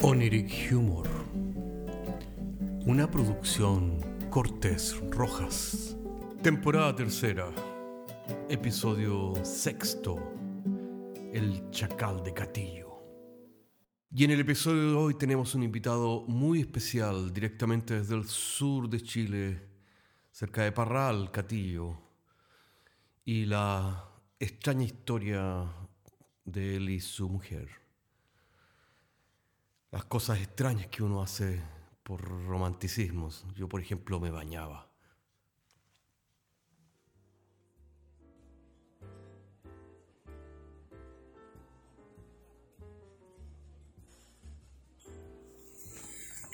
Oniric 0.00 0.70
Humor. 0.70 1.08
Una 2.86 3.10
producción 3.10 3.98
Cortés 4.30 4.96
Rojas. 5.10 5.96
Temporada 6.40 6.94
tercera. 6.94 7.50
Episodio 8.48 9.34
sexto. 9.44 10.16
El 11.32 11.68
Chacal 11.72 12.22
de 12.22 12.32
Catillo. 12.32 13.02
Y 14.12 14.22
en 14.22 14.30
el 14.30 14.40
episodio 14.40 14.90
de 14.90 14.94
hoy 14.94 15.14
tenemos 15.14 15.56
un 15.56 15.64
invitado 15.64 16.24
muy 16.28 16.60
especial 16.60 17.34
directamente 17.34 17.98
desde 17.98 18.14
el 18.14 18.24
sur 18.24 18.88
de 18.88 19.00
Chile, 19.00 19.68
cerca 20.30 20.62
de 20.62 20.70
Parral, 20.70 21.32
Catillo, 21.32 21.98
y 23.24 23.46
la 23.46 24.08
extraña 24.38 24.84
historia 24.84 25.66
de 26.44 26.76
él 26.76 26.88
y 26.88 27.00
su 27.00 27.28
mujer. 27.28 27.87
Las 29.98 30.04
cosas 30.04 30.38
extrañas 30.38 30.86
que 30.86 31.02
uno 31.02 31.20
hace 31.20 31.60
por 32.04 32.20
romanticismos. 32.20 33.44
Yo, 33.56 33.68
por 33.68 33.80
ejemplo, 33.80 34.20
me 34.20 34.30
bañaba. 34.30 34.88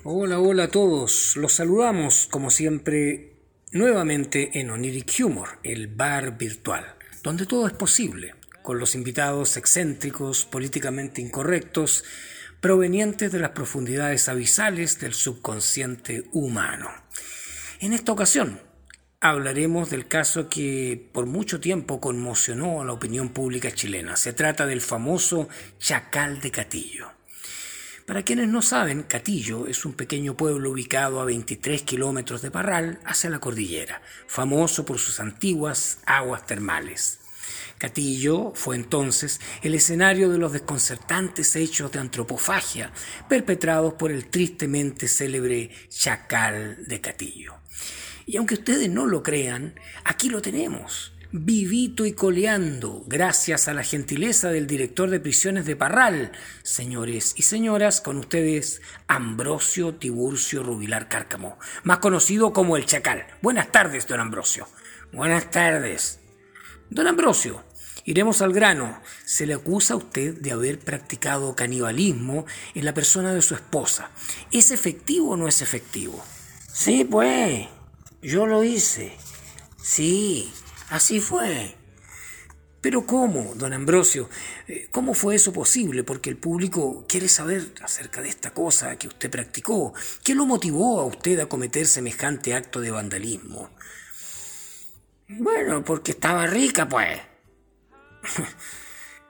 Hola, 0.04 0.40
hola 0.40 0.64
a 0.64 0.68
todos. 0.68 1.36
Los 1.36 1.52
saludamos, 1.52 2.26
como 2.30 2.48
siempre, 2.48 3.42
nuevamente 3.72 4.58
en 4.58 4.70
Oniric 4.70 5.20
Humor, 5.22 5.58
el 5.62 5.88
bar 5.88 6.38
virtual, 6.38 6.96
donde 7.22 7.44
todo 7.44 7.66
es 7.66 7.74
posible, 7.74 8.36
con 8.62 8.78
los 8.78 8.94
invitados 8.94 9.58
excéntricos, 9.58 10.46
políticamente 10.46 11.20
incorrectos, 11.20 12.04
provenientes 12.64 13.30
de 13.30 13.40
las 13.40 13.50
profundidades 13.50 14.26
abisales 14.30 14.98
del 14.98 15.12
subconsciente 15.12 16.30
humano. 16.32 16.88
En 17.78 17.92
esta 17.92 18.12
ocasión 18.12 18.58
hablaremos 19.20 19.90
del 19.90 20.08
caso 20.08 20.48
que 20.48 21.10
por 21.12 21.26
mucho 21.26 21.60
tiempo 21.60 22.00
conmocionó 22.00 22.80
a 22.80 22.86
la 22.86 22.94
opinión 22.94 23.28
pública 23.28 23.70
chilena. 23.70 24.16
Se 24.16 24.32
trata 24.32 24.64
del 24.64 24.80
famoso 24.80 25.46
Chacal 25.78 26.40
de 26.40 26.50
Catillo. 26.50 27.12
Para 28.06 28.22
quienes 28.22 28.48
no 28.48 28.62
saben, 28.62 29.02
Catillo 29.02 29.66
es 29.66 29.84
un 29.84 29.92
pequeño 29.92 30.34
pueblo 30.34 30.70
ubicado 30.70 31.20
a 31.20 31.26
23 31.26 31.82
kilómetros 31.82 32.40
de 32.40 32.50
Parral 32.50 32.98
hacia 33.04 33.28
la 33.28 33.40
cordillera, 33.40 34.00
famoso 34.26 34.86
por 34.86 34.98
sus 34.98 35.20
antiguas 35.20 35.98
aguas 36.06 36.46
termales. 36.46 37.20
Catillo 37.78 38.52
fue 38.54 38.76
entonces 38.76 39.40
el 39.62 39.74
escenario 39.74 40.30
de 40.30 40.38
los 40.38 40.52
desconcertantes 40.52 41.56
hechos 41.56 41.92
de 41.92 41.98
antropofagia 41.98 42.92
perpetrados 43.28 43.94
por 43.94 44.10
el 44.10 44.26
tristemente 44.26 45.08
célebre 45.08 45.70
Chacal 45.88 46.86
de 46.86 47.00
Catillo. 47.00 47.54
Y 48.26 48.36
aunque 48.36 48.54
ustedes 48.54 48.88
no 48.88 49.06
lo 49.06 49.22
crean, 49.22 49.78
aquí 50.04 50.30
lo 50.30 50.40
tenemos 50.40 51.14
vivito 51.36 52.06
y 52.06 52.12
coleando, 52.12 53.02
gracias 53.08 53.66
a 53.66 53.74
la 53.74 53.82
gentileza 53.82 54.50
del 54.50 54.68
director 54.68 55.10
de 55.10 55.18
prisiones 55.18 55.66
de 55.66 55.74
Parral. 55.74 56.30
Señores 56.62 57.34
y 57.36 57.42
señoras, 57.42 58.00
con 58.00 58.18
ustedes 58.18 58.80
Ambrosio 59.08 59.96
Tiburcio 59.96 60.62
Rubilar 60.62 61.08
Cárcamo, 61.08 61.58
más 61.82 61.98
conocido 61.98 62.52
como 62.52 62.76
el 62.76 62.86
Chacal. 62.86 63.26
Buenas 63.42 63.72
tardes, 63.72 64.06
don 64.06 64.20
Ambrosio. 64.20 64.68
Buenas 65.12 65.50
tardes. 65.50 66.20
Don 66.90 67.06
Ambrosio, 67.06 67.62
iremos 68.04 68.42
al 68.42 68.52
grano. 68.52 69.00
Se 69.24 69.46
le 69.46 69.54
acusa 69.54 69.94
a 69.94 69.98
usted 69.98 70.34
de 70.34 70.52
haber 70.52 70.78
practicado 70.78 71.56
canibalismo 71.56 72.46
en 72.74 72.84
la 72.84 72.94
persona 72.94 73.32
de 73.32 73.42
su 73.42 73.54
esposa. 73.54 74.10
¿Es 74.52 74.70
efectivo 74.70 75.30
o 75.30 75.36
no 75.36 75.48
es 75.48 75.62
efectivo? 75.62 76.24
Sí, 76.72 77.04
pues, 77.04 77.66
yo 78.22 78.46
lo 78.46 78.64
hice. 78.64 79.16
Sí, 79.82 80.52
Así 80.90 81.20
fue. 81.20 81.74
Pero 82.80 83.06
¿cómo, 83.06 83.54
don 83.56 83.72
Ambrosio? 83.72 84.28
Eh, 84.68 84.88
¿Cómo 84.90 85.14
fue 85.14 85.34
eso 85.34 85.52
posible? 85.52 86.04
Porque 86.04 86.28
el 86.28 86.36
público 86.36 87.06
quiere 87.08 87.28
saber 87.28 87.72
acerca 87.82 88.20
de 88.20 88.28
esta 88.28 88.52
cosa 88.52 88.96
que 88.96 89.08
usted 89.08 89.30
practicó. 89.30 89.94
¿Qué 90.22 90.34
lo 90.34 90.44
motivó 90.44 91.00
a 91.00 91.06
usted 91.06 91.40
a 91.40 91.46
cometer 91.46 91.86
semejante 91.86 92.54
acto 92.54 92.80
de 92.80 92.90
vandalismo? 92.90 93.70
Bueno, 95.38 95.84
porque 95.84 96.12
estaba 96.12 96.46
rica, 96.46 96.88
pues. 96.88 97.20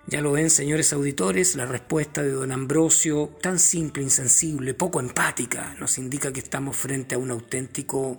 Ya 0.06 0.20
lo 0.20 0.32
ven, 0.32 0.50
señores 0.50 0.92
auditores, 0.92 1.56
la 1.56 1.64
respuesta 1.64 2.22
de 2.22 2.30
don 2.30 2.52
Ambrosio, 2.52 3.38
tan 3.40 3.58
simple, 3.58 4.02
insensible, 4.02 4.74
poco 4.74 5.00
empática, 5.00 5.74
nos 5.80 5.96
indica 5.96 6.30
que 6.30 6.40
estamos 6.40 6.76
frente 6.76 7.14
a 7.14 7.18
un 7.18 7.30
auténtico 7.30 8.18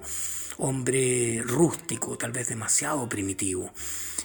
hombre 0.57 1.44
rústico, 1.46 2.18
tal 2.18 2.31
vez 2.31 2.47
demasiado 2.47 3.07
primitivo. 3.07 3.72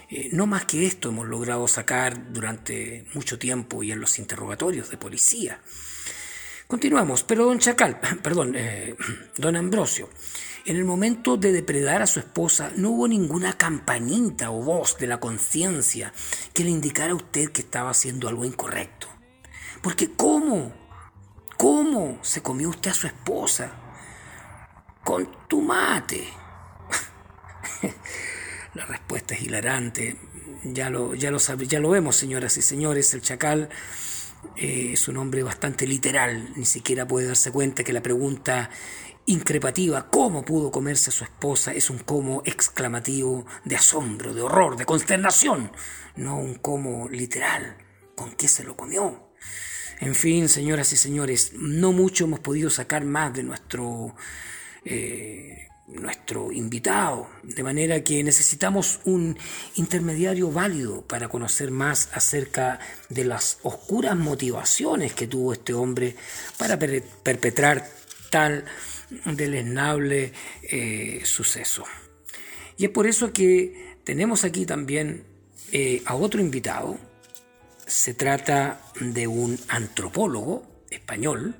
Eh, 0.08 0.30
no 0.32 0.46
más 0.46 0.64
que 0.64 0.86
esto 0.86 1.10
hemos 1.10 1.28
logrado 1.28 1.68
sacar 1.68 2.32
durante 2.32 3.04
mucho 3.12 3.38
tiempo 3.38 3.82
y 3.82 3.92
en 3.92 4.00
los 4.00 4.18
interrogatorios 4.18 4.88
de 4.88 4.96
policía. 4.96 5.60
Continuamos, 6.70 7.24
pero 7.24 7.46
don 7.46 7.58
Chacal, 7.58 7.98
perdón, 8.22 8.54
eh, 8.56 8.94
don 9.36 9.56
Ambrosio, 9.56 10.08
en 10.64 10.76
el 10.76 10.84
momento 10.84 11.36
de 11.36 11.50
depredar 11.50 12.00
a 12.00 12.06
su 12.06 12.20
esposa 12.20 12.70
no 12.76 12.90
hubo 12.90 13.08
ninguna 13.08 13.54
campanita 13.54 14.52
o 14.52 14.62
voz 14.62 14.96
de 14.96 15.08
la 15.08 15.18
conciencia 15.18 16.12
que 16.54 16.62
le 16.62 16.70
indicara 16.70 17.10
a 17.10 17.16
usted 17.16 17.50
que 17.50 17.62
estaba 17.62 17.90
haciendo 17.90 18.28
algo 18.28 18.44
incorrecto. 18.44 19.08
Porque 19.82 20.12
¿cómo? 20.12 20.72
¿Cómo 21.58 22.20
se 22.22 22.40
comió 22.40 22.68
usted 22.68 22.92
a 22.92 22.94
su 22.94 23.08
esposa? 23.08 23.72
Con 25.02 25.28
tu 25.48 25.62
mate. 25.62 26.28
la 28.74 28.86
respuesta 28.86 29.34
es 29.34 29.42
hilarante. 29.42 30.16
Ya 30.62 30.88
lo, 30.88 31.16
ya 31.16 31.32
lo, 31.32 31.38
ya 31.38 31.80
lo 31.80 31.90
vemos, 31.90 32.14
señoras 32.14 32.56
y 32.58 32.62
señores. 32.62 33.12
El 33.12 33.22
chacal 33.22 33.70
eh, 34.56 34.90
es 34.92 35.08
un 35.08 35.16
hombre 35.16 35.42
bastante 35.42 35.86
literal. 35.86 36.52
Ni 36.56 36.64
siquiera 36.64 37.06
puede 37.06 37.26
darse 37.26 37.50
cuenta 37.50 37.84
que 37.84 37.92
la 37.92 38.02
pregunta 38.02 38.70
increpativa, 39.26 40.10
cómo 40.10 40.44
pudo 40.44 40.70
comerse 40.70 41.10
a 41.10 41.12
su 41.12 41.24
esposa, 41.24 41.72
es 41.72 41.90
un 41.90 41.98
cómo 41.98 42.42
exclamativo 42.44 43.46
de 43.64 43.76
asombro, 43.76 44.34
de 44.34 44.42
horror, 44.42 44.76
de 44.76 44.86
consternación, 44.86 45.70
no 46.16 46.38
un 46.38 46.54
cómo 46.54 47.08
literal, 47.08 47.76
con 48.16 48.32
qué 48.32 48.48
se 48.48 48.64
lo 48.64 48.76
comió. 48.76 49.30
En 50.00 50.14
fin, 50.14 50.48
señoras 50.48 50.92
y 50.92 50.96
señores, 50.96 51.52
no 51.54 51.92
mucho 51.92 52.24
hemos 52.24 52.40
podido 52.40 52.70
sacar 52.70 53.04
más 53.04 53.34
de 53.34 53.42
nuestro, 53.42 54.16
eh, 54.84 55.68
nuestro 55.94 56.52
invitado, 56.52 57.28
de 57.42 57.62
manera 57.62 58.02
que 58.02 58.22
necesitamos 58.22 59.00
un 59.04 59.36
intermediario 59.76 60.50
válido 60.50 61.02
para 61.02 61.28
conocer 61.28 61.70
más 61.70 62.08
acerca 62.12 62.78
de 63.08 63.24
las 63.24 63.58
oscuras 63.62 64.16
motivaciones 64.16 65.14
que 65.14 65.26
tuvo 65.26 65.52
este 65.52 65.74
hombre 65.74 66.16
para 66.58 66.78
perpetrar 66.78 67.88
tal 68.30 68.64
deleznable 69.24 70.32
eh, 70.62 71.22
suceso. 71.24 71.84
Y 72.76 72.84
es 72.84 72.90
por 72.90 73.06
eso 73.06 73.32
que 73.32 73.96
tenemos 74.04 74.44
aquí 74.44 74.64
también 74.64 75.24
eh, 75.72 76.02
a 76.06 76.14
otro 76.14 76.40
invitado. 76.40 76.98
Se 77.86 78.14
trata 78.14 78.80
de 79.00 79.26
un 79.26 79.58
antropólogo 79.68 80.84
español, 80.90 81.56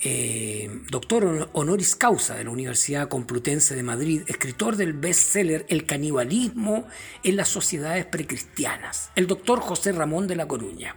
eh, 0.00 0.68
doctor 0.90 1.48
honoris 1.52 1.96
causa 1.96 2.34
de 2.34 2.44
la 2.44 2.50
Universidad 2.50 3.08
Complutense 3.08 3.74
de 3.74 3.82
Madrid, 3.82 4.22
escritor 4.26 4.76
del 4.76 4.92
bestseller 4.92 5.64
El 5.68 5.86
canibalismo 5.86 6.86
en 7.22 7.36
las 7.36 7.48
sociedades 7.48 8.04
precristianas, 8.06 9.10
el 9.14 9.26
doctor 9.26 9.60
José 9.60 9.92
Ramón 9.92 10.26
de 10.26 10.36
la 10.36 10.46
Coruña. 10.46 10.96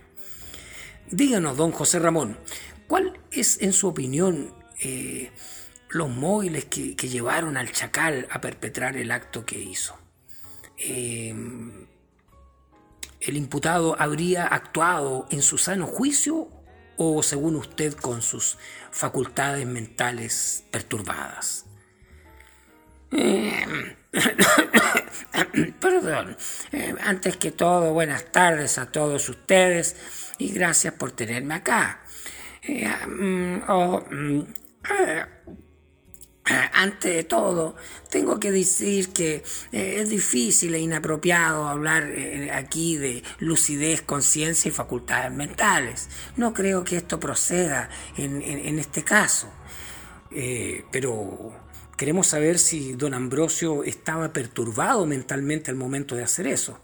Díganos, 1.11 1.57
don 1.57 1.71
José 1.71 1.99
Ramón, 1.99 2.37
¿cuál 2.87 3.19
es, 3.31 3.61
en 3.61 3.73
su 3.73 3.87
opinión, 3.87 4.53
los 5.89 6.09
móviles 6.09 6.65
que, 6.65 6.95
llevaron 6.95 7.57
al 7.57 7.71
chacal 7.71 8.27
a 8.31 8.39
perpetrar 8.41 8.95
el 8.95 9.11
acto 9.11 9.45
que 9.45 9.59
hizo. 9.59 9.97
Eh, 10.77 11.33
¿El 13.19 13.37
imputado 13.37 13.99
habría 13.99 14.45
actuado 14.45 15.27
en 15.29 15.41
su 15.41 15.57
sano 15.57 15.87
juicio 15.87 16.47
o, 17.01 17.23
según 17.23 17.55
usted, 17.55 17.93
con 17.93 18.21
sus 18.21 18.57
facultades 18.91 19.65
mentales 19.65 20.65
perturbadas? 20.69 21.65
Eh, 23.11 23.95
perdón, 25.79 26.35
eh, 26.73 26.93
antes 27.01 27.37
que 27.37 27.51
todo, 27.51 27.93
buenas 27.93 28.25
tardes 28.33 28.77
a 28.77 28.91
todos 28.91 29.29
ustedes 29.29 29.95
y 30.39 30.51
gracias 30.51 30.93
por 30.93 31.13
tenerme 31.13 31.55
acá. 31.55 32.01
Mm, 33.07 33.61
oh, 33.69 34.01
mm, 34.11 34.43
Ante 36.73 37.09
de 37.09 37.23
todo, 37.23 37.75
tengo 38.09 38.39
que 38.39 38.51
decir 38.51 39.09
que 39.09 39.43
eh, 39.71 39.97
es 39.99 40.09
difícil 40.09 40.73
e 40.73 40.79
inapropiado 40.79 41.67
hablar 41.67 42.03
eh, 42.03 42.51
aquí 42.51 42.97
de 42.97 43.23
lucidez, 43.39 44.01
conciencia 44.01 44.69
y 44.69 44.71
facultades 44.71 45.31
mentales. 45.31 46.09
No 46.35 46.53
creo 46.53 46.83
que 46.83 46.97
esto 46.97 47.19
proceda 47.19 47.89
en, 48.17 48.79
este 48.79 49.03
caso. 49.03 49.51
Eh, 50.31 50.85
pero 50.91 51.53
queremos 51.97 52.27
saber 52.27 52.59
si 52.59 52.93
don 52.93 53.13
Ambrosio 53.13 53.83
estaba 53.83 54.31
perturbado 54.31 55.05
mentalmente 55.05 55.71
al 55.71 55.77
momento 55.77 56.15
de 56.15 56.23
hacer 56.23 56.47
eso. 56.47 56.79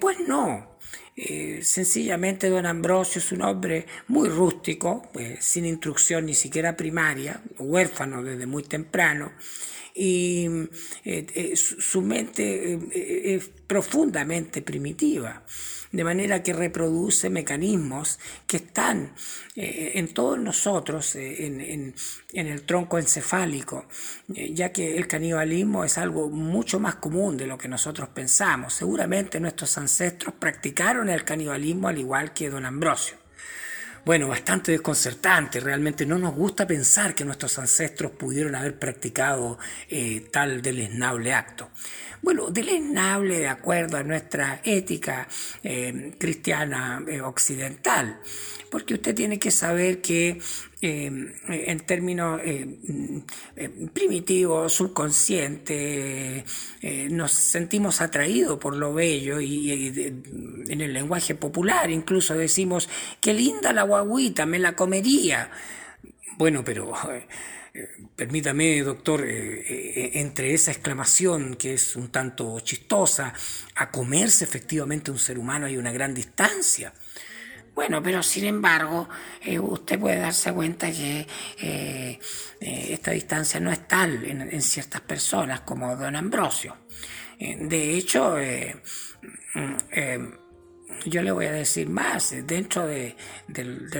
pues 0.00 0.18
no, 0.26 0.77
eh, 1.20 1.64
sencillamente 1.64 2.48
don 2.48 2.64
Ambrosio 2.64 3.18
es 3.18 3.32
un 3.32 3.42
hombre 3.42 3.86
muy 4.06 4.28
rústico, 4.28 5.02
pues, 5.12 5.44
sin 5.44 5.66
instrucción 5.66 6.26
ni 6.26 6.34
siquiera 6.34 6.76
primaria, 6.76 7.42
huérfano 7.58 8.22
desde 8.22 8.46
muy 8.46 8.62
temprano, 8.62 9.32
y 9.96 10.46
eh, 11.04 11.26
eh, 11.34 11.56
su 11.56 12.02
mente 12.02 13.34
es 13.34 13.50
profundamente 13.66 14.62
primitiva 14.62 15.42
de 15.92 16.04
manera 16.04 16.42
que 16.42 16.52
reproduce 16.52 17.30
mecanismos 17.30 18.18
que 18.46 18.58
están 18.58 19.12
eh, 19.56 19.92
en 19.94 20.12
todos 20.14 20.38
nosotros, 20.38 21.14
eh, 21.16 21.46
en, 21.46 21.94
el 22.46 22.62
tronco 22.62 22.98
encefálico, 22.98 23.86
eh, 24.34 24.52
ya 24.52 24.72
que 24.72 24.96
el 24.96 25.06
canibalismo 25.06 25.84
es 25.84 25.98
algo 25.98 26.28
mucho 26.28 26.80
más 26.80 26.96
común 26.96 27.36
de 27.36 27.46
lo 27.46 27.58
que 27.58 27.68
nosotros 27.68 28.08
pensamos. 28.10 28.74
Seguramente 28.74 29.40
nuestros 29.40 29.78
ancestros 29.78 30.34
practicaron 30.34 31.08
el 31.08 31.24
canibalismo 31.24 31.88
al 31.88 31.98
igual 31.98 32.32
que 32.32 32.50
don 32.50 32.66
Ambrosio. 32.66 33.27
Bueno, 34.04 34.28
bastante 34.28 34.72
desconcertante, 34.72 35.60
realmente 35.60 36.06
no 36.06 36.18
nos 36.18 36.34
gusta 36.34 36.66
pensar 36.66 37.14
que 37.14 37.24
nuestros 37.24 37.58
ancestros 37.58 38.12
pudieron 38.12 38.54
haber 38.54 38.78
practicado 38.78 39.58
tal 40.32 40.62
deleznable 40.62 41.34
acto. 41.34 41.70
Bueno, 42.20 42.50
deleznable 42.50 43.38
de 43.38 43.48
acuerdo 43.48 43.96
a 43.96 44.02
nuestra 44.02 44.60
ética 44.64 45.28
eh, 45.62 46.14
cristiana 46.18 47.02
eh, 47.06 47.20
occidental, 47.20 48.18
porque 48.70 48.94
usted 48.94 49.14
tiene 49.14 49.38
que 49.38 49.52
saber 49.52 50.00
que 50.00 50.40
eh, 50.80 51.10
en 51.48 51.80
términos 51.80 52.40
primitivos, 53.92 54.72
subconscientes, 54.72 56.44
nos 57.10 57.32
sentimos 57.32 58.00
atraídos 58.00 58.58
por 58.58 58.76
lo 58.76 58.94
bello 58.94 59.40
y, 59.40 59.70
en 60.68 60.80
el 60.80 60.92
lenguaje 60.92 61.34
popular 61.34 61.90
incluso 61.90 62.34
decimos, 62.34 62.88
qué 63.20 63.34
linda 63.34 63.72
la 63.72 63.82
guaguita, 63.82 64.46
me 64.46 64.58
la 64.58 64.76
comería. 64.76 65.50
Bueno, 66.36 66.62
pero 66.64 66.92
permítame, 68.16 68.82
doctor, 68.82 69.24
eh, 69.24 69.60
eh, 69.60 70.10
entre 70.14 70.54
esa 70.54 70.70
exclamación 70.70 71.54
que 71.56 71.74
es 71.74 71.96
un 71.96 72.08
tanto 72.08 72.58
chistosa, 72.60 73.32
a 73.76 73.90
comerse 73.90 74.44
efectivamente 74.44 75.10
un 75.10 75.18
ser 75.18 75.38
humano 75.38 75.66
hay 75.66 75.76
una 75.76 75.92
gran 75.92 76.14
distancia. 76.14 76.92
Bueno, 77.78 78.02
pero 78.02 78.24
sin 78.24 78.44
embargo, 78.44 79.08
eh, 79.40 79.56
usted 79.56 80.00
puede 80.00 80.18
darse 80.18 80.52
cuenta 80.52 80.90
que 80.90 81.28
esta 82.58 83.12
distancia 83.12 83.60
no 83.60 83.70
es 83.70 83.86
tal 83.86 84.24
en, 84.24 84.60
ciertas 84.62 85.00
personas 85.02 85.60
como 85.60 85.94
don 85.94 86.16
Ambrosio. 86.16 86.76
de 87.38 87.96
hecho, 87.96 88.34
mm, 89.54 89.76
yo 91.06 91.22
le 91.22 91.30
voy 91.30 91.46
a 91.46 91.52
decir 91.52 91.88
más, 91.88 92.32
eh, 92.32 92.42
dentro 92.42 92.86
de, 92.86 93.14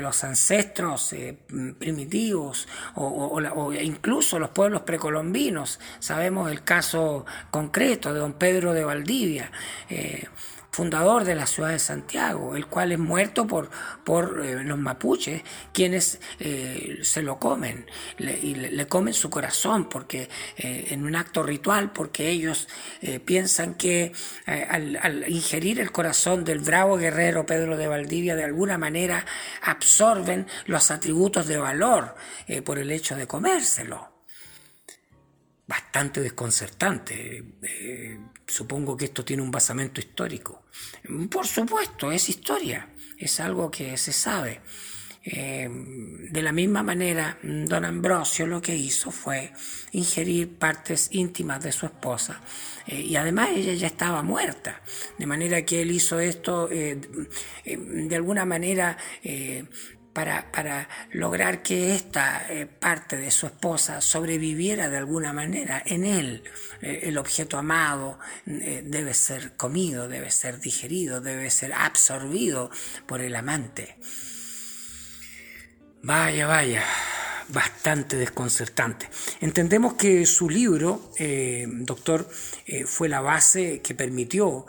los 0.01 0.25
ancestros 0.25 1.13
eh, 1.13 1.39
primitivos 1.79 2.67
o, 2.95 3.73
incluso 3.73 4.39
los 4.39 4.51
pueblos 4.51 4.83
precolombinos, 4.83 5.79
sabemos 5.99 6.51
el 6.51 6.65
caso 6.65 7.25
concreto 7.51 8.13
de 8.13 8.21
don 8.21 8.35
Pedro 8.35 8.73
de 8.73 8.85
Valdivia. 8.85 9.51
Eh, 9.89 10.27
fundador 10.79 11.25
de 11.25 11.35
la 11.35 11.49
ciudad 11.49 11.71
de 11.71 11.81
Santiago, 11.81 12.55
el 12.55 12.67
cual 12.67 12.93
es 12.93 13.01
muerto 13.01 13.49
por, 13.49 13.69
por 14.05 14.47
eh, 14.47 14.63
los 14.63 14.79
mapuches, 14.79 15.43
quienes 15.73 16.21
eh, 16.39 17.01
se 17.03 17.21
lo 17.21 17.41
comen 17.41 17.85
y 18.21 18.55
le, 18.55 18.87
comen 18.87 19.13
su 19.13 19.29
corazón 19.29 19.89
porque 19.89 20.29
eh, 20.57 20.87
en 20.91 21.05
un 21.05 21.17
acto 21.17 21.43
ritual, 21.43 21.91
porque 21.91 22.29
ellos 22.29 22.69
piensan 23.25 23.75
que 23.75 24.13
al, 24.47 25.25
ingerir 25.27 25.81
el 25.81 25.91
corazón 25.91 26.45
del 26.45 26.61
bravo 26.61 26.97
guerrero 26.97 27.45
Pedro 27.45 27.77
de 27.77 27.89
Valdivia, 27.89 28.37
de 28.37 28.45
alguna 28.45 28.79
manera 28.79 29.27
absorben 29.63 30.47
los 30.67 30.93
atributos 30.93 31.49
de 31.49 31.57
valor 31.59 32.15
por 32.65 32.79
el 32.79 32.93
hecho 32.93 33.17
de 33.17 33.27
comérselo 33.27 34.18
bastante 35.69 36.23
desconcertante. 36.23 37.45
Eh, 37.63 38.19
supongo 38.47 38.97
que 38.97 39.05
esto 39.05 39.25
tiene 39.25 39.43
un 39.43 39.51
basamento 39.51 40.01
histórico. 40.01 40.65
Por 41.31 41.47
supuesto, 41.47 42.11
es 42.11 42.29
historia, 42.31 42.89
es 43.19 43.39
algo 43.39 43.71
que 43.71 43.97
se 43.99 44.13
sabe. 44.13 44.63
Eh, 45.23 45.69
de 46.31 46.43
la 46.43 46.53
misma 46.53 46.83
manera, 46.83 47.39
don 47.43 47.85
Ambrosio 47.85 48.47
lo 48.47 48.63
que 48.63 48.75
hizo 48.75 49.11
fue 49.11 49.53
ingerir 49.93 50.57
partes 50.57 51.09
íntimas 51.11 51.63
de 51.63 51.73
su 51.73 51.85
esposa 51.85 52.41
eh, 52.87 53.01
y 53.01 53.17
además 53.17 53.51
ella 53.55 53.75
ya 53.75 53.89
estaba 53.89 54.23
muerta, 54.23 54.81
de 55.19 55.27
manera 55.27 55.67
que 55.67 55.83
él 55.83 55.91
hizo 55.91 56.19
esto 56.19 56.69
de 56.69 58.17
alguna 58.17 58.47
manera 58.47 58.97
para, 60.13 60.89
lograr 61.13 61.63
que 61.63 61.95
esta 61.95 62.47
eh, 62.51 62.67
parte 62.67 63.17
de 63.17 63.31
su 63.31 63.47
esposa 63.47 64.01
sobreviviera 64.01 64.89
de 64.89 64.97
alguna 64.97 65.33
manera 65.33 65.83
en 65.85 66.05
él. 66.05 66.43
Eh, 66.83 67.01
el 67.05 67.19
objeto 67.19 67.59
amado 67.59 68.19
eh, 68.47 68.83
debe 68.85 69.15
ser 69.15 69.57
comido, 69.57 70.09
debe 70.09 70.31
ser 70.31 70.61
digerido, 70.61 71.21
debe 71.21 71.51
ser 71.51 71.73
absorbido 71.73 72.71
por 73.07 73.21
el 73.21 73.37
amante. 73.37 73.97
Vaya, 76.03 76.47
vaya, 76.47 76.85
bastante 77.49 78.17
desconcertante. 78.17 79.09
Entendemos 79.41 79.95
que 79.95 80.25
su 80.27 80.49
libro, 80.49 81.13
doctor, 81.67 82.29
fue 82.87 83.09
la 83.09 83.21
base 83.21 83.81
que 83.83 83.97
permitió 83.97 84.67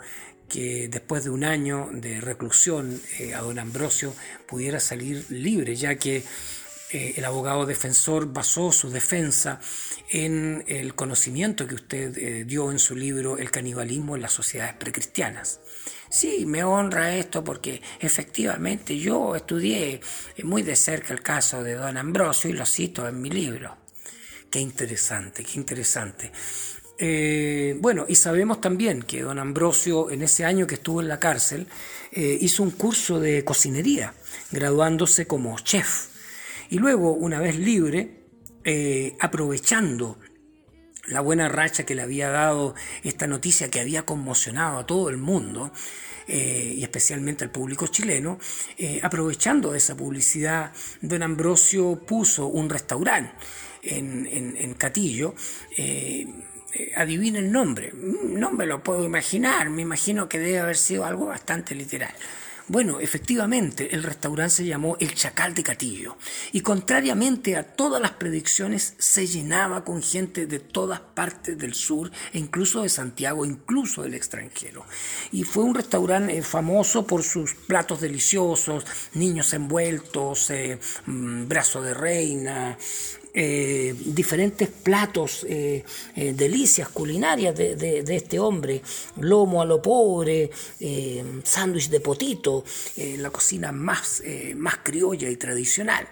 que 0.50 0.88
después 0.88 1.24
de 1.24 1.30
un 1.30 1.44
año 1.44 1.88
de 1.92 2.20
reclusión 2.20 3.00
eh, 3.18 3.34
a 3.34 3.40
don 3.40 3.58
Ambrosio 3.58 4.12
pudiera 4.46 4.80
salir 4.80 5.24
libre, 5.30 5.76
ya 5.76 5.94
que 5.94 6.22
eh, 6.92 7.14
el 7.16 7.24
abogado 7.24 7.66
defensor 7.66 8.26
basó 8.32 8.72
su 8.72 8.90
defensa 8.90 9.60
en 10.10 10.64
el 10.66 10.94
conocimiento 10.96 11.66
que 11.66 11.76
usted 11.76 12.18
eh, 12.18 12.44
dio 12.44 12.72
en 12.72 12.80
su 12.80 12.96
libro 12.96 13.38
El 13.38 13.52
canibalismo 13.52 14.16
en 14.16 14.22
las 14.22 14.32
sociedades 14.32 14.74
precristianas. 14.74 15.60
Sí, 16.10 16.44
me 16.46 16.64
honra 16.64 17.14
esto 17.14 17.44
porque 17.44 17.80
efectivamente 18.00 18.98
yo 18.98 19.36
estudié 19.36 20.00
muy 20.42 20.62
de 20.62 20.74
cerca 20.74 21.14
el 21.14 21.22
caso 21.22 21.62
de 21.62 21.74
don 21.74 21.96
Ambrosio 21.96 22.50
y 22.50 22.54
lo 22.54 22.66
cito 22.66 23.06
en 23.06 23.22
mi 23.22 23.30
libro. 23.30 23.76
Qué 24.50 24.58
interesante, 24.58 25.44
qué 25.44 25.52
interesante. 25.54 26.32
Eh, 27.02 27.78
bueno, 27.80 28.04
y 28.06 28.14
sabemos 28.14 28.60
también 28.60 29.02
que 29.02 29.22
don 29.22 29.38
Ambrosio, 29.38 30.10
en 30.10 30.20
ese 30.20 30.44
año 30.44 30.66
que 30.66 30.74
estuvo 30.74 31.00
en 31.00 31.08
la 31.08 31.18
cárcel, 31.18 31.66
eh, 32.12 32.36
hizo 32.42 32.62
un 32.62 32.72
curso 32.72 33.18
de 33.18 33.42
cocinería, 33.42 34.12
graduándose 34.50 35.26
como 35.26 35.58
chef. 35.60 36.08
Y 36.68 36.78
luego, 36.78 37.14
una 37.14 37.40
vez 37.40 37.58
libre, 37.58 38.26
eh, 38.64 39.16
aprovechando 39.18 40.18
la 41.06 41.22
buena 41.22 41.48
racha 41.48 41.86
que 41.86 41.94
le 41.94 42.02
había 42.02 42.28
dado 42.28 42.74
esta 43.02 43.26
noticia 43.26 43.70
que 43.70 43.80
había 43.80 44.04
conmocionado 44.04 44.78
a 44.78 44.86
todo 44.86 45.08
el 45.08 45.16
mundo, 45.16 45.72
y 46.28 46.84
especialmente 46.84 47.42
al 47.42 47.50
público 47.50 47.88
chileno, 47.88 48.38
aprovechando 49.02 49.74
esa 49.74 49.96
publicidad, 49.96 50.72
don 51.00 51.24
Ambrosio 51.24 52.06
puso 52.06 52.46
un 52.46 52.70
restaurante 52.70 53.32
en, 53.82 54.74
Catillo, 54.74 55.34
adivina 56.96 57.38
el 57.38 57.52
nombre. 57.52 57.92
No 57.94 58.50
me 58.52 58.66
lo 58.66 58.82
puedo 58.82 59.04
imaginar, 59.04 59.70
me 59.70 59.82
imagino 59.82 60.28
que 60.28 60.38
debe 60.38 60.60
haber 60.60 60.76
sido 60.76 61.04
algo 61.04 61.26
bastante 61.26 61.74
literal. 61.74 62.14
Bueno, 62.70 63.00
efectivamente, 63.00 63.96
el 63.96 64.04
restaurante 64.04 64.54
se 64.54 64.64
llamó 64.64 64.96
El 65.00 65.12
Chacal 65.16 65.54
de 65.54 65.64
Catillo 65.64 66.16
y 66.52 66.60
contrariamente 66.60 67.56
a 67.56 67.64
todas 67.64 68.00
las 68.00 68.12
predicciones 68.12 68.94
se 68.96 69.26
llenaba 69.26 69.84
con 69.84 70.04
gente 70.04 70.46
de 70.46 70.60
todas 70.60 71.00
partes 71.00 71.58
del 71.58 71.74
sur 71.74 72.12
e 72.32 72.38
incluso 72.38 72.82
de 72.82 72.88
Santiago, 72.88 73.44
incluso 73.44 74.02
del 74.02 74.14
extranjero. 74.14 74.86
Y 75.32 75.42
fue 75.42 75.64
un 75.64 75.74
restaurante 75.74 76.38
eh, 76.38 76.42
famoso 76.42 77.04
por 77.04 77.24
sus 77.24 77.54
platos 77.54 78.00
deliciosos, 78.02 78.86
niños 79.14 79.52
envueltos, 79.52 80.48
eh, 80.50 80.78
mm, 81.06 81.48
brazo 81.48 81.82
de 81.82 81.92
reina, 81.92 82.78
eh, 83.32 83.94
diferentes 84.06 84.68
platos, 84.68 85.46
eh, 85.48 85.84
eh, 86.16 86.32
delicias 86.32 86.88
culinarias 86.88 87.56
de, 87.56 88.04
este 88.08 88.40
hombre, 88.40 88.82
lomo 89.20 89.62
a 89.62 89.64
lo 89.64 89.80
pobre, 89.80 90.50
sándwich 91.44 91.90
de 91.90 92.00
potito, 92.00 92.64
la 92.96 93.30
cocina 93.30 93.70
más, 93.72 94.22
más 94.56 94.78
criolla 94.82 95.28
y 95.28 95.36
tradicional. 95.36 96.08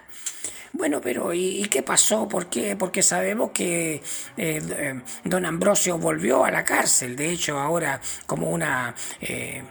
Bueno, 0.79 1.01
pero 1.01 1.35
¿y, 1.35 1.65
qué 1.65 1.83
pasó? 1.83 2.29
¿Por 2.29 2.47
qué? 2.47 2.77
Porque 2.77 3.03
sabemos 3.03 3.51
que 3.51 3.95
eh, 3.95 4.01
eh, 4.37 5.01
don 5.25 5.45
Ambrosio 5.45 5.99
volvió 5.99 6.45
a 6.45 6.53
la 6.53 6.65
cárcel. 6.65 7.17
De 7.17 7.33
hecho, 7.33 7.59
ahora 7.59 8.01
como 8.27 8.49
una 8.49 8.95
eh, 9.21 9.65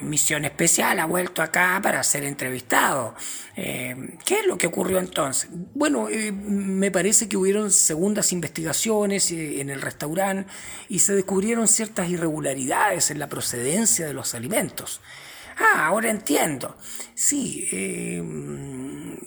misión 0.00 0.46
especial 0.46 1.00
ha 1.00 1.04
vuelto 1.04 1.42
acá 1.42 1.78
para 1.82 2.02
ser 2.02 2.24
entrevistado. 2.24 3.14
¿Qué 3.54 4.40
es 4.40 4.46
lo 4.46 4.56
que 4.56 4.68
ocurrió 4.68 4.98
entonces? 5.00 5.50
Bueno, 5.74 6.08
me 6.32 6.90
parece 6.90 7.28
que 7.28 7.36
hubieron 7.36 7.70
segundas 7.70 8.32
investigaciones 8.32 9.30
en 9.32 9.68
el 9.68 9.82
restaurante 9.82 10.50
y 10.88 11.00
se 11.00 11.14
descubrieron 11.14 11.68
ciertas 11.68 12.08
irregularidades 12.08 13.10
en 13.10 13.18
la 13.18 13.28
procedencia 13.28 14.06
de 14.06 14.14
los 14.14 14.34
alimentos. 14.34 15.02
Ah, 15.58 15.86
ahora 15.86 16.10
entiendo. 16.10 16.76
Sí, 17.14 17.68
eh, 17.72 18.22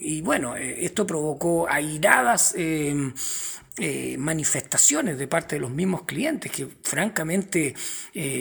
y 0.00 0.22
bueno, 0.22 0.56
eh, 0.56 0.84
esto 0.84 1.06
provocó 1.06 1.68
airadas 1.68 2.54
eh, 2.56 4.16
manifestaciones 4.18 5.18
de 5.18 5.28
parte 5.28 5.56
de 5.56 5.60
los 5.60 5.70
mismos 5.70 6.02
clientes, 6.04 6.50
que 6.50 6.68
francamente 6.82 7.74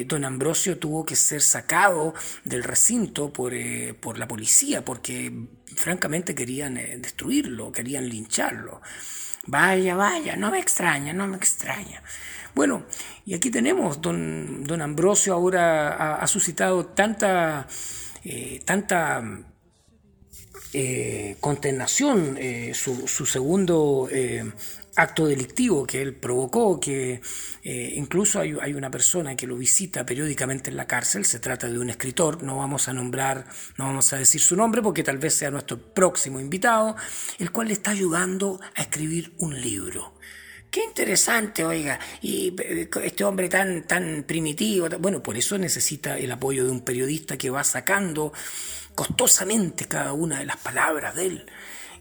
don 0.06 0.26
Ambrosio 0.26 0.78
tuvo 0.78 1.06
que 1.06 1.16
ser 1.16 1.42
sacado 1.42 2.14
del 2.44 2.64
recinto 2.64 3.32
por, 3.32 3.54
por 4.00 4.18
la 4.18 4.28
policía, 4.28 4.84
porque 4.84 5.48
francamente 5.76 6.36
querían 6.36 6.76
destruirlo, 7.02 7.72
querían 7.72 8.10
lincharlo. 8.10 8.82
Vaya, 9.48 9.96
vaya, 9.96 10.36
no 10.36 10.52
me 10.52 10.60
extraña, 10.60 11.14
no 11.14 11.28
me 11.28 11.38
extraña. 11.38 12.04
Bueno, 12.54 12.86
y 13.26 13.34
aquí 13.34 13.50
tenemos, 13.50 14.02
don, 14.02 14.64
don 14.64 14.82
Ambrosio 14.82 15.34
ahora 15.34 16.16
ha, 16.16 16.28
suscitado 16.28 16.86
tanta, 16.88 17.68
eh, 18.24 18.62
tanta 18.66 19.24
eh, 20.74 21.38
consternación, 21.40 22.38
eh, 22.38 22.74
su, 22.74 23.08
su, 23.08 23.26
segundo 23.26 24.10
acto 24.96 25.26
delictivo 25.26 25.86
que 25.86 26.02
él 26.02 26.16
provocó, 26.16 26.80
que 26.80 27.22
incluso 27.64 28.40
hay, 28.40 28.56
hay, 28.62 28.74
una 28.74 28.92
persona 28.92 29.36
que 29.36 29.48
lo 29.48 29.56
visita 29.56 30.06
periódicamente 30.06 30.70
en 30.70 30.78
la 30.78 30.88
cárcel, 30.88 31.26
se 31.26 31.40
trata 31.40 31.68
de 31.68 31.80
un 31.80 31.90
escritor, 31.90 32.44
no 32.44 32.58
vamos 32.58 32.88
a 32.88 32.94
nombrar, 32.94 33.46
no 33.78 33.86
vamos 33.86 34.12
a 34.14 34.18
decir 34.18 34.42
su 34.42 34.56
nombre 34.56 34.82
porque 34.82 35.04
tal 35.04 35.18
vez 35.18 35.36
sea 35.36 35.52
nuestro 35.52 35.78
próximo 35.78 36.40
invitado, 36.40 36.96
el 37.40 37.52
cual 37.52 37.68
le 37.68 37.74
está 37.74 37.92
ayudando 37.92 38.60
a 38.76 38.82
escribir 38.82 39.34
un 39.38 39.60
libro. 39.60 40.14
Qué 40.72 40.86
interesante, 40.86 41.66
oiga, 41.66 42.00
y 42.22 42.56
eh, 42.62 42.90
este 43.04 43.26
hombre 43.26 43.50
tan, 43.50 43.86
tan 43.86 44.24
primitivo, 44.24 44.88
bueno, 45.00 45.22
por 45.22 45.36
eso 45.38 45.58
necesita 45.58 46.18
el 46.18 46.32
apoyo 46.32 46.64
de 46.64 46.72
un 46.72 46.80
periodista 46.80 47.38
que 47.38 47.50
va 47.50 47.62
sacando 47.66 48.32
costosamente 48.96 49.90
cada 49.90 50.14
una 50.14 50.40
de 50.40 50.46
las 50.46 50.56
palabras 50.56 51.14
de 51.16 51.26
él 51.26 51.46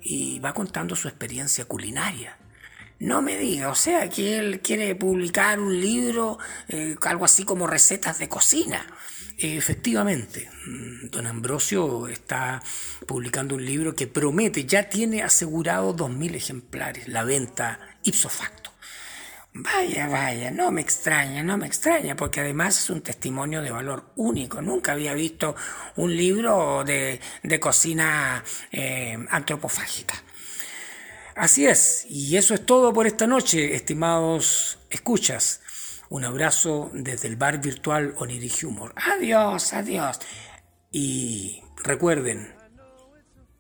y 0.00 0.38
va 0.38 0.54
contando 0.54 0.94
su 0.94 1.09
experiencia 1.09 1.64
culinaria. 1.64 2.38
No 3.00 3.23
me 3.23 3.38
diga, 3.38 3.71
o 3.71 3.75
sea, 3.75 4.11
que 4.11 4.38
él 4.38 4.61
quiere 4.61 4.95
publicar 4.95 5.59
un 5.59 5.80
libro, 5.80 6.38
eh, 6.69 6.97
algo 7.00 7.25
así 7.25 7.45
como 7.45 7.66
recetas 7.66 8.19
de 8.19 8.28
cocina. 8.28 8.87
efectivamente, 9.42 10.50
mm, 10.66 11.09
don 11.09 11.26
Ambrosio 11.26 12.09
está 12.09 12.62
publicando 13.07 13.54
un 13.54 13.64
libro 13.64 13.95
que 13.95 14.07
promete, 14.07 14.66
ya 14.66 14.90
tiene 14.90 15.23
asegurado 15.23 15.95
2.000 15.95 16.35
ejemplares, 16.35 17.09
la 17.09 17.25
venta 17.25 17.80
ipso 18.02 18.28
facto. 18.28 18.71
Vaya, 19.52 20.07
vaya, 20.07 20.50
no 20.50 20.71
me 20.71 20.83
extraña, 20.83 21.42
no 21.42 21.57
me 21.57 21.66
extraña, 21.66 22.14
porque 22.16 22.40
además 22.40 22.78
es 22.78 22.90
un 22.90 23.00
testimonio 23.00 23.62
de 23.62 23.71
valor 23.71 24.12
único. 24.16 24.61
Nunca 24.62 24.92
había 24.92 25.14
visto 25.14 25.57
un 25.97 26.14
libro 26.16 26.85
de, 26.85 27.21
cocina 27.61 28.45
eh, 28.71 29.19
antropofágica. 29.30 30.23
Así 31.40 31.66
es, 31.66 32.04
y 32.11 32.37
eso 32.37 32.52
es 32.52 32.66
todo 32.66 32.92
por 32.92 33.06
esta 33.06 33.26
noche, 33.26 33.75
estimados 33.75 34.78
escuchas. 34.90 35.62
Un 36.11 36.26
abrazo 36.26 36.90
desde 36.92 37.28
el 37.28 37.37
bar 37.37 37.62
virtual 37.62 38.14
Oniri 38.18 38.52
Humor. 38.62 38.92
Adiós, 38.94 39.73
adiós. 39.73 40.18
Y 40.92 41.62
recuerden, 41.82 42.54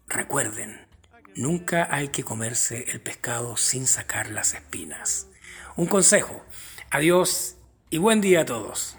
recuerden, 0.08 0.86
nunca 1.34 1.88
hay 1.90 2.08
que 2.08 2.22
comerse 2.22 2.84
el 2.88 3.00
pescado 3.00 3.56
sin 3.56 3.86
sacar 3.86 4.28
las 4.28 4.52
espinas. 4.52 5.28
Un 5.74 5.86
consejo. 5.86 6.44
Adiós 6.90 7.56
y 7.88 7.96
buen 7.96 8.20
día 8.20 8.42
a 8.42 8.44
todos. 8.44 8.98